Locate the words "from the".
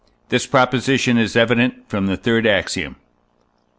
1.87-2.17